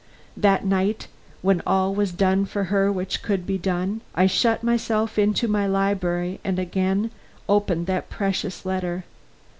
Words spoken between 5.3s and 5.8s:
my